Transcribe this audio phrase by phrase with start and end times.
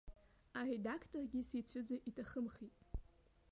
[0.59, 2.73] Аредакторгьы сицәыӡыр иҭахымхеит.